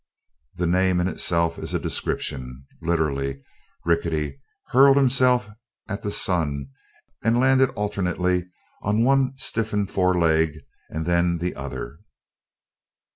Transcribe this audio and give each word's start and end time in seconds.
The 0.55 0.65
name 0.65 0.99
in 0.99 1.07
itself 1.07 1.59
is 1.59 1.75
a 1.75 1.79
description. 1.79 2.65
Literally 2.81 3.43
Rickety 3.85 4.39
hurled 4.69 4.97
himself 4.97 5.47
at 5.87 6.01
the 6.01 6.09
sun 6.09 6.69
and 7.23 7.39
landed 7.39 7.69
alternately 7.75 8.47
on 8.81 9.03
one 9.03 9.37
stiffened 9.37 9.91
foreleg 9.91 10.57
and 10.89 11.05
then 11.05 11.37
the 11.37 11.53
other. 11.55 11.99